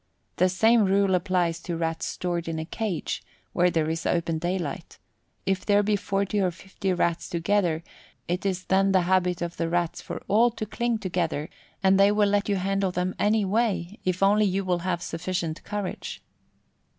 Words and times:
The 0.37 0.49
same 0.49 0.85
rule 0.85 1.13
applies 1.13 1.59
to 1.59 1.77
Rats 1.77 2.07
stored 2.07 2.47
in 2.47 2.57
a 2.57 2.65
cage, 2.65 3.21
where 3.53 3.69
there 3.69 3.87
is 3.87 4.07
open 4.07 4.39
daylight 4.39 4.97
if 5.45 5.63
there 5.63 5.83
be 5.83 5.95
40 5.95 6.39
or 6.41 6.49
50 6.49 6.91
Rats 6.93 7.29
together, 7.29 7.83
it 8.27 8.43
is 8.43 8.63
then 8.65 8.93
the 8.93 9.01
habit 9.01 9.43
of 9.43 9.57
the 9.57 9.69
Rats 9.69 10.01
for 10.01 10.23
all 10.27 10.49
to 10.49 10.65
cling 10.65 10.97
together, 10.97 11.51
and 11.83 11.99
they 11.99 12.11
will 12.11 12.29
let 12.29 12.49
you 12.49 12.55
handle 12.55 12.89
them 12.91 13.13
anyway 13.19 13.99
if 14.03 14.23
only 14.23 14.45
you 14.45 14.65
will 14.65 14.79
have 14.79 15.03
sufficient 15.03 15.63
courage. 15.63 16.23